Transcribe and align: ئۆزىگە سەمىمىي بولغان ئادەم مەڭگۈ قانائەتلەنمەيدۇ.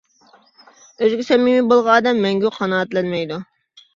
ئۆزىگە 1.03 1.25
سەمىمىي 1.27 1.59
بولغان 1.73 1.95
ئادەم 1.97 2.23
مەڭگۈ 2.25 2.53
قانائەتلەنمەيدۇ. 2.57 3.41